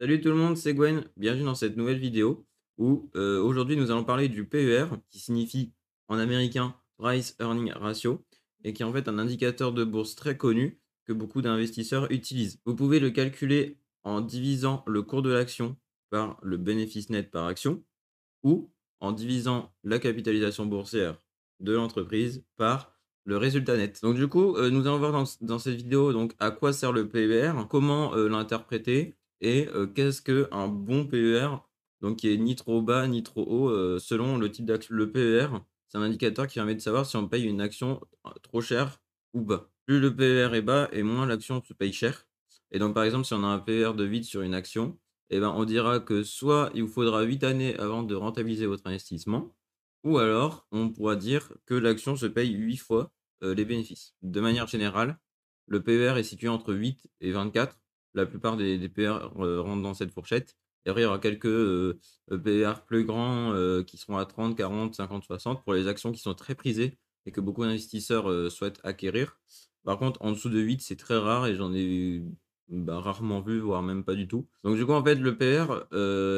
[0.00, 2.46] Salut tout le monde, c'est Gwen, bienvenue dans cette nouvelle vidéo
[2.78, 5.74] où euh, aujourd'hui nous allons parler du PER qui signifie
[6.08, 8.24] en américain Price Earning Ratio
[8.64, 12.62] et qui est en fait un indicateur de bourse très connu que beaucoup d'investisseurs utilisent.
[12.64, 15.76] Vous pouvez le calculer en divisant le cours de l'action
[16.08, 17.84] par le bénéfice net par action
[18.42, 18.70] ou
[19.00, 21.18] en divisant la capitalisation boursière
[21.60, 24.00] de l'entreprise par le résultat net.
[24.00, 27.06] Donc du coup, euh, nous allons voir dans, cette vidéo donc à quoi sert le
[27.06, 31.48] PER, comment euh, l'interpréter et qu'est-ce qu'un bon PER
[32.00, 34.94] Donc, qui est ni trop bas ni trop haut selon le type d'action.
[34.94, 35.48] Le PER,
[35.88, 38.00] c'est un indicateur qui permet de savoir si on paye une action
[38.42, 39.00] trop chère
[39.32, 39.70] ou bas.
[39.86, 42.26] Plus le PER est bas et moins l'action se paye cher.
[42.70, 44.98] Et donc, par exemple, si on a un PER de vide sur une action,
[45.30, 48.86] eh ben, on dira que soit il vous faudra 8 années avant de rentabiliser votre
[48.86, 49.54] investissement,
[50.04, 53.12] ou alors on pourra dire que l'action se paye 8 fois
[53.42, 54.14] les bénéfices.
[54.22, 55.18] De manière générale,
[55.66, 57.78] le PER est situé entre 8 et 24
[58.14, 60.56] la plupart des, PR euh, rentrent dans cette fourchette.
[60.86, 61.98] Et après, il y aura quelques euh,
[62.30, 66.20] PR plus grands euh, qui seront à 30, 40, 50, 60 pour les actions qui
[66.20, 69.38] sont très prisées et que beaucoup d'investisseurs souhaitent acquérir.
[69.84, 72.22] Par contre, en dessous de 8, c'est très rare et j'en ai
[72.68, 74.48] bah, rarement vu, voire même pas du tout.
[74.64, 75.86] Donc du coup, en fait, le PR,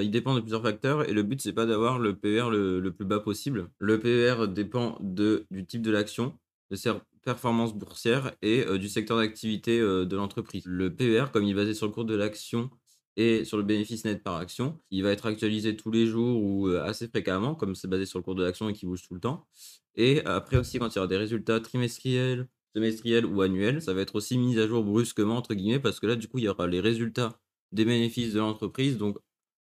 [0.03, 3.05] il dépend de plusieurs facteurs et le but, c'est pas d'avoir le PR le, plus
[3.05, 3.71] bas possible.
[3.79, 6.37] Le PR dépend de, du type de l'action,
[6.73, 6.77] de
[7.23, 10.65] performances boursières et du secteur d'activité de l'entreprise.
[10.67, 12.71] Le PER, comme il est basé sur le cours de l'action
[13.17, 16.69] et sur le bénéfice net par action, il va être actualisé tous les jours ou
[16.69, 19.21] assez fréquemment, comme c'est basé sur le cours de l'action et qui bouge tout le
[19.21, 19.47] temps.
[19.95, 24.01] Et après aussi, quand il y aura des résultats trimestriels, semestriels ou annuels, ça va
[24.01, 26.49] être aussi mis à jour brusquement, entre guillemets, parce que là, du coup, il y
[26.49, 27.39] aura les résultats
[27.71, 29.19] des bénéfices de l'entreprise, donc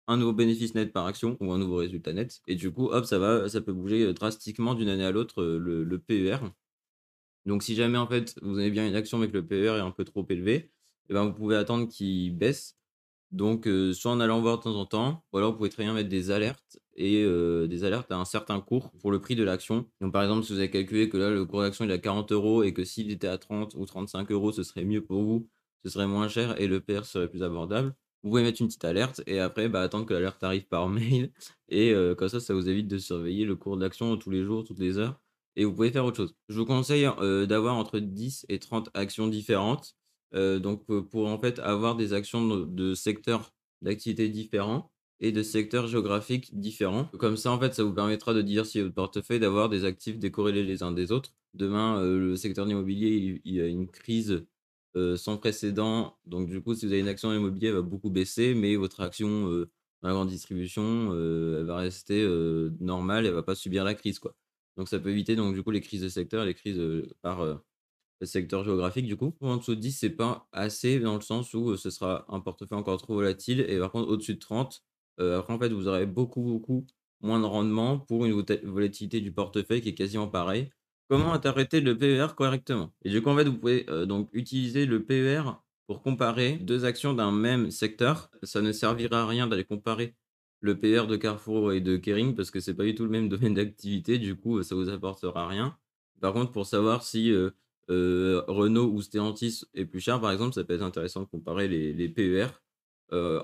[0.08, 2.42] un nouveau bénéfice net par action ou un nouveau résultat net.
[2.48, 6.00] Et du coup, hop, ça va, ça peut bouger drastiquement d'une année à l'autre le
[6.00, 6.38] PER.
[7.48, 9.80] Donc si jamais en fait vous avez bien une action mais que le PER est
[9.80, 10.70] un peu trop élevé,
[11.10, 12.78] eh ben, vous pouvez attendre qu'il baisse.
[13.32, 15.94] Donc soit en allant voir de temps en temps, ou alors vous pouvez très bien
[15.94, 17.26] mettre des alertes et
[17.68, 19.86] des alertes à un certain cours pour le prix de l'action.
[20.02, 22.32] Donc par exemple si vous avez calculé que là le cours d'action est à 40
[22.32, 25.48] euros et que s'il était à 30 ou 35 euros ce serait mieux pour vous,
[25.84, 27.96] ce serait moins cher et le PER serait plus abordable.
[28.24, 31.32] Vous pouvez mettre une petite alerte et après bah, attendre que l'alerte arrive par mail
[31.70, 34.64] et comme ça ça vous évite de surveiller le cours de l'action tous les jours,
[34.64, 35.20] toutes les heures
[35.58, 36.36] et vous pouvez faire autre chose.
[36.48, 37.10] Je vous conseille
[37.48, 39.96] d'avoir entre 10 et 30 actions différentes.
[40.34, 43.52] donc, pour en fait avoir des actions de, secteurs
[43.82, 47.06] d'activité différents et de secteurs géographiques différents.
[47.18, 50.64] Comme ça, en fait, ça vous permettra de diversifier votre portefeuille, d'avoir des actifs décorrélés
[50.64, 51.32] les uns des autres.
[51.56, 54.46] Demain, le secteur de l'immobilier, il, y a une crise
[55.16, 56.18] sans précédent.
[56.28, 59.02] Donc, du coup, si vous avez une action immobilière, elle va beaucoup baisser, mais votre
[59.02, 62.24] action dans la grande distribution, elle va rester
[62.80, 64.36] normale, elle va pas subir la crise, quoi.
[64.78, 66.82] Donc ça peut éviter donc du coup les crises de secteur, les crises
[67.22, 67.46] par
[68.22, 69.36] secteur géographique du coup.
[69.42, 72.80] En dessous de 10, c'est pas assez dans le sens où ce sera un portefeuille
[72.80, 73.66] encore trop volatile.
[73.68, 74.84] Et par contre, au-dessus de 30,
[75.20, 76.86] après en fait, vous aurez beaucoup, beaucoup
[77.22, 80.70] moins de rendement pour une volatilité du portefeuille qui est quasiment pareil.
[81.10, 82.94] Comment interpréter le PER correctement?
[83.04, 85.44] Et du coup, en fait, vous pouvez donc utiliser le PER
[85.88, 88.30] pour comparer deux actions d'un même secteur.
[88.44, 90.16] Ça ne servira à rien d'aller comparer
[90.60, 93.30] le PR de Carrefour et de Kering parce que c'est pas du tout le même
[93.30, 95.78] domaine d'activité, du coup, ça vous apportera rien.
[96.22, 97.32] Par contre, pour savoir si
[97.88, 102.10] Renault ou Stellantis est plus cher, par exemple, ça peut être intéressant de comparer les,
[102.10, 102.48] PER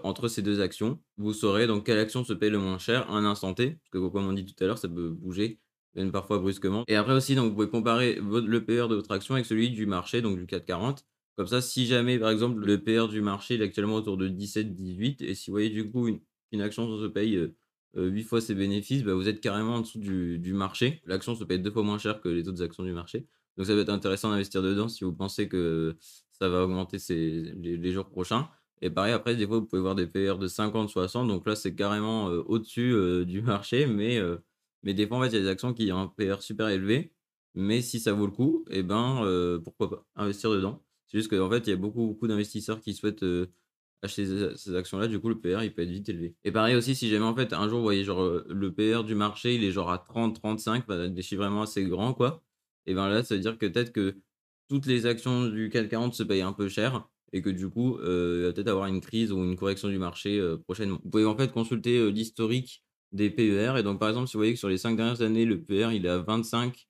[0.03, 1.00] entre ces deux actions.
[1.18, 3.90] Vous saurez donc quelle action se paye le moins cher à un instant T, parce
[3.91, 5.59] que comme on dit tout à l'heure, ça peut bouger
[5.95, 6.84] même parfois brusquement.
[6.88, 9.85] Et après aussi, donc, vous pouvez comparer le PR de votre action avec celui du
[9.85, 11.06] marché, donc du 440.
[11.35, 15.24] Comme ça, si jamais, par exemple, le PR du marché est actuellement autour de 17-18,
[15.24, 16.19] et si vous voyez du coup une,
[16.53, 17.52] une action se paye
[17.96, 21.02] 8 fois ses bénéfices, bah, vous êtes carrément en dessous du, marché.
[21.06, 23.28] L'action se paye deux fois moins cher que les autres actions du marché.
[23.58, 25.96] Donc ça va être intéressant d'investir dedans si vous pensez que
[26.31, 28.50] ça va augmenter les, jours prochains.
[28.81, 31.28] Et pareil, après, des fois, vous pouvez voir des PR de 50, 60.
[31.28, 33.86] Donc là, c'est carrément au-dessus du marché.
[33.86, 34.19] Mais,
[34.81, 36.69] mais des fois, en fait, il y a des actions qui ont un PR super
[36.69, 37.13] élevé.
[37.56, 40.84] Mais si ça vaut le coup, eh ben, pourquoi pas investir dedans.
[41.06, 43.24] C'est juste qu'en fait, il y a beaucoup, beaucoup d'investisseurs qui souhaitent
[44.03, 46.36] acheter ces actions-là, du coup, le PR, il peut être vite élevé.
[46.44, 49.16] Et pareil aussi, si jamais, en fait, un jour, vous voyez, genre, le PR du
[49.16, 52.44] marché, il est genre à 30, 35, bah, des chiffres vraiment assez grands, quoi.
[52.86, 54.18] Et ben là, ça veut dire que peut-être que
[54.69, 57.98] toutes les actions du CAC 40 se payent un peu cher et que du coup,
[58.01, 61.00] il va peut-être avoir une crise ou une correction du marché prochainement.
[61.04, 63.75] Vous pouvez en fait consulter l'historique des PER.
[63.78, 65.89] Et donc, par exemple, si vous voyez que sur les 5 dernières années, le PER,
[65.94, 66.88] il est à 25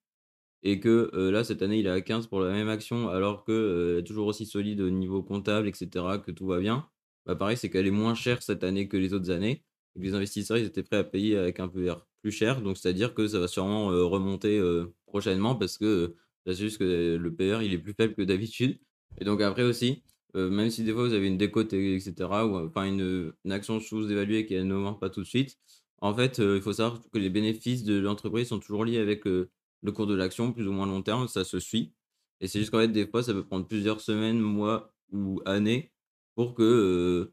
[0.63, 3.99] et que là, cette année, il est à 15 pour la même action, alors qu'elle
[3.99, 5.87] est toujours aussi solide au niveau comptable, etc.,
[6.25, 6.87] que tout va bien,
[7.25, 9.63] bah, pareil, c'est qu'elle est moins chère cette année que les autres années.
[9.95, 12.61] les investisseurs, ils étaient prêts à payer avec un PER plus cher.
[12.61, 14.61] Donc, c'est-à-dire que ça va sûrement remonter
[15.05, 16.15] prochainement parce que
[16.45, 18.79] c'est juste que le PER, il est plus faible que d'habitude.
[19.19, 20.03] Et donc, après aussi,
[20.33, 23.79] même si des fois vous avez une décote et et ou enfin une, une action
[23.79, 25.57] sous-évaluée qui elle n'augmente pas tout de suite.
[26.01, 29.91] En fait, il faut savoir que les bénéfices de l'entreprise sont toujours liés avec, le
[29.91, 31.93] cours de l'action, plus ou moins long terme, ça se suit
[32.43, 35.92] et c'est juste qu'en fait, des fois, ça peut prendre plusieurs semaines, mois ou années
[36.35, 37.31] pour que,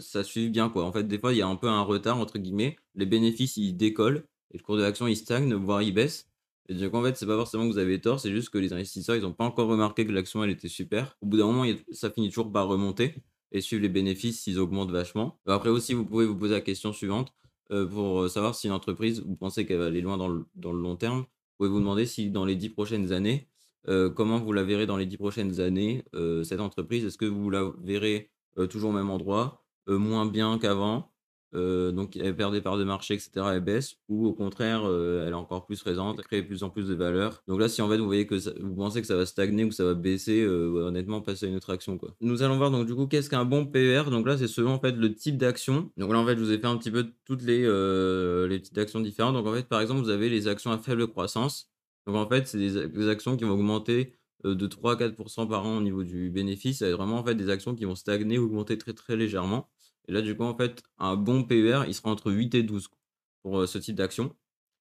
[0.00, 0.84] ça suive bien, quoi.
[0.84, 2.76] En fait, des fois, il y a un peu un «retard» entre guillemets.
[2.96, 6.28] Les bénéfices, ils décollent et le cours de l'action, il stagne, voire il baisse
[6.68, 8.72] et donc en fait, c'est pas forcément que vous avez tort, c'est juste que les
[8.72, 11.16] investisseurs, ils ont pas encore remarqué que l'action, elle était super.
[11.20, 13.22] Au bout d'un moment, ça finit toujours par remonter
[13.52, 15.38] et suivre les bénéfices, ils augmentent vachement.
[15.46, 17.34] Après aussi, vous pouvez vous poser la question suivante,
[17.68, 20.80] pour, savoir si une entreprise, vous pensez qu'elle va aller loin dans le dans le
[20.80, 21.20] long terme.
[21.20, 23.48] Vous pouvez vous demander si dans les 10 prochaines années,
[23.88, 27.04] heu, comment vous la verrez dans les 10 prochaines années, heu, cette entreprise?
[27.04, 31.10] Est-ce que vous la verrez, heu, toujours au même endroit, moins bien qu'avant?
[31.52, 35.28] Donc elle perd des parts de marché et cetera, elle baisse ou au contraire, elle
[35.28, 37.44] est encore plus présente, elle crée plus en plus de valeur?
[37.46, 39.68] Donc là, si en fait vous voyez que vous pensez que ça va stagner ou
[39.68, 42.16] que ça va baisser, honnêtement, passez à une autre action, quoi.
[42.20, 44.10] Nous allons voir donc du coup, qu'est-ce qu'un bon PER?
[44.10, 45.92] Donc là, c'est selon en fait le type d'action.
[45.96, 47.60] Donc là, en fait, je vous ai fait un petit peu toutes les,
[48.48, 49.34] les types d'actions différentes.
[49.34, 51.70] Donc en fait, par exemple, vous avez les actions à faible croissance.
[52.06, 54.14] Donc en fait, c'est des actions qui vont augmenter,
[54.44, 56.82] heu, de 3 à 4% par an au niveau du bénéfice.
[56.82, 59.68] Être vraiment en fait des actions qui vont stagner ou augmenter très, très légèrement.
[60.08, 62.88] Et là, du coup, en fait, un bon PER, il sera entre 8 et 12
[63.42, 64.34] pour, heu, ce type d'action.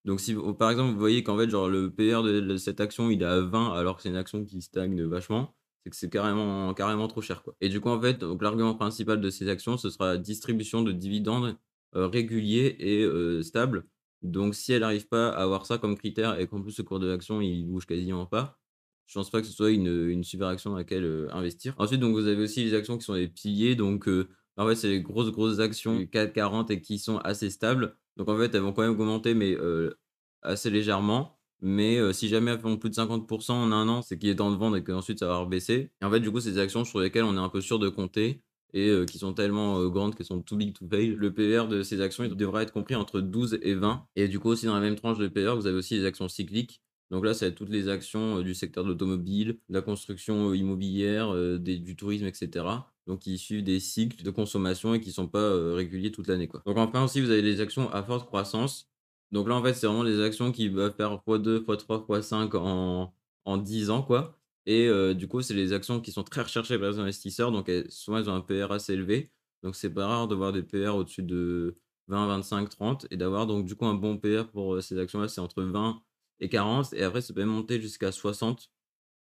[0.06, 3.22] Donc si par exemple, vous voyez qu'en fait, genre, le PER de cette action, il
[3.22, 6.74] est à 20 alors que c'est une action qui stagne vachement, c'est que c'est carrément
[6.74, 7.42] carrément trop cher.
[7.62, 10.92] Et du coup, en fait, l'argument principal de ces actions, ce sera la distribution de
[10.92, 11.58] dividendes,
[11.96, 13.86] heu, réguliers et stables.
[14.24, 17.00] Donc si elle n'arrive pas à avoir ça comme critère et qu'en plus le cours
[17.00, 18.60] de l'action, il bouge quasiment pas,
[19.08, 21.76] je pense pas que ce soit une, une super action dans laquelle, heu, investir.
[21.78, 24.76] Ensuite, donc vous avez aussi les actions qui sont des piliers, donc heu en fait,
[24.76, 27.98] c'est les grosses, grosses actions du CAC 40 et qui sont assez stables.
[28.18, 29.96] Donc en fait, elles vont quand même augmenter, mais heu,
[30.44, 31.40] assez légèrement.
[31.62, 34.52] Mais si jamais elles font plus de 50% en un an, c'est qu'il est temps
[34.52, 35.92] de vendre et qu'ensuite ça va rebaisser.
[36.02, 37.80] Et en fait, du coup, c'est des actions sur lesquelles on est un peu sûr
[37.80, 38.44] de compter
[38.74, 41.16] et heu, qui sont tellement, heu, grandes qu'elles sont too big to fail.
[41.16, 44.06] Le PER de ces actions, il devrait être compris entre 12 et 20.
[44.16, 46.28] Et du coup, aussi dans la même tranche de PER, vous avez aussi les actions
[46.28, 46.82] cycliques.
[47.12, 51.34] Donc là, c'est toutes les actions, heu, du secteur de l'automobile, de la construction, immobilière,
[51.60, 52.90] du tourisme et cetera.
[53.08, 56.50] Donc qui suivent des cycles de consommation et qui sont pas, réguliers toute l'année.
[56.66, 58.90] Donc enfin aussi, vous avez les actions à forte croissance.
[59.32, 63.14] Donc là, en fait, c'est vraiment des actions qui vont faire x2, x3, x5 en
[63.46, 64.40] en 10 ans, quoi.
[64.66, 67.92] Et du coup, c'est les actions qui sont très recherchées par les investisseurs, donc elles
[67.92, 69.32] souvent, elles ont un PER assez élevé.
[69.64, 71.78] Donc c'est pas rare de voir des PER au-dessus de
[72.10, 76.02] 20-25-30 et d'avoir donc du coup un bon PER pour, ces actions-là, c'est entre 20
[76.40, 78.70] et 40 et après ça peut monter jusqu'à 60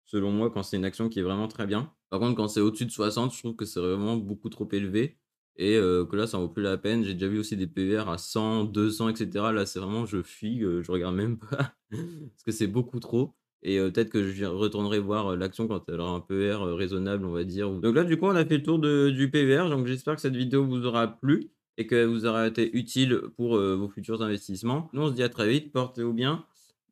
[0.05, 1.93] selon moi quand c'est une action qui est vraiment très bien.
[2.09, 5.17] Par contre, quand c'est au-dessus de 60, je trouve que c'est vraiment beaucoup trop élevé
[5.57, 7.03] et que là, ça en vaut plus la peine.
[7.03, 9.51] J'ai déjà vu aussi des PER à 100-200 et cetera.
[9.51, 13.35] Là, c'est vraiment je fuis, je regarde même pas parce que c'est beaucoup trop
[13.67, 16.73] et heu, peut-être que je retournerai voir, heu, l'action quand elle aura un PER, heu,
[16.73, 17.69] raisonnable, on va dire.
[17.69, 20.35] Donc là, du coup, on a fait le tour du PER, donc j'espère que cette
[20.35, 24.89] vidéo vous aura plu et qu'elle vous aura été utile pour, vos futurs investissements.
[24.93, 26.45] Nous, on se dit à très vite, portez-vous bien.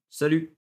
[0.09, 0.53] Salut!